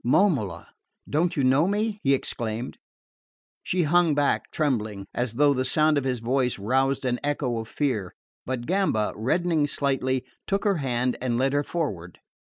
"Momola 0.03 0.65
don't 1.07 1.37
you 1.37 1.43
know 1.43 1.67
me?" 1.67 1.99
he 2.01 2.15
exclaimed. 2.15 2.79
She 3.61 3.83
hung 3.83 4.15
back 4.15 4.49
trembling, 4.49 5.05
as 5.13 5.33
though 5.33 5.53
the 5.53 5.63
sound 5.63 5.95
of 5.95 6.05
his 6.05 6.21
voice 6.21 6.57
roused 6.57 7.05
an 7.05 7.19
echo 7.23 7.59
of 7.59 7.67
fear; 7.67 8.15
but 8.43 8.65
Gamba, 8.65 9.13
reddening 9.15 9.67
slightly, 9.67 10.25
took 10.47 10.63
her 10.63 10.77
hand 10.77 11.19
and 11.21 11.37
led 11.37 11.53
her 11.53 11.61
forward. 11.63 12.17